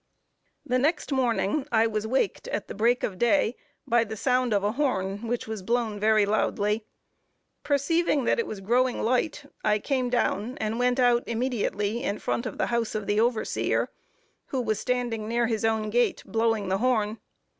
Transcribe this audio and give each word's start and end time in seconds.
The 0.65 0.79
next 0.79 1.11
morning 1.11 1.67
I 1.71 1.85
was 1.85 2.07
waked, 2.07 2.47
at 2.47 2.67
the 2.67 2.73
break 2.73 3.03
of 3.03 3.19
day, 3.19 3.55
by 3.85 4.03
the 4.03 4.17
sound 4.17 4.51
of 4.51 4.63
a 4.63 4.71
horn, 4.71 5.27
which 5.27 5.45
was 5.47 5.61
blown 5.61 5.99
very 5.99 6.25
loudly. 6.25 6.85
Perceiving 7.61 8.23
that 8.23 8.39
it 8.39 8.47
was 8.47 8.61
growing 8.61 9.03
light, 9.03 9.45
I 9.63 9.77
came 9.77 10.09
down, 10.09 10.57
and 10.57 10.79
went 10.79 10.99
out 10.99 11.21
immediately 11.27 12.01
in 12.01 12.17
front 12.17 12.47
of 12.47 12.57
the 12.57 12.65
house 12.73 12.95
of 12.95 13.05
the 13.05 13.19
overseer, 13.19 13.91
who 14.47 14.59
was 14.59 14.79
standing 14.79 15.27
near 15.27 15.45
his 15.45 15.63
own 15.63 15.91
gate, 15.91 16.23
blowing 16.25 16.69
the 16.69 16.79
horn. 16.79 17.19